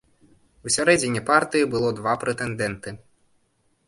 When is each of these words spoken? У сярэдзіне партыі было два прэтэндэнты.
У 0.69 0.71
сярэдзіне 0.75 1.19
партыі 1.27 1.67
было 1.73 1.91
два 1.99 2.13
прэтэндэнты. 2.23 2.95